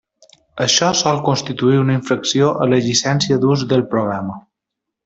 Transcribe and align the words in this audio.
Això 0.63 0.87
sol 1.01 1.21
constituir 1.27 1.83
una 1.83 1.99
infracció 1.99 2.51
a 2.65 2.69
la 2.73 2.81
llicència 2.87 3.39
d'ús 3.45 3.71
del 3.75 3.87
programa. 3.95 4.43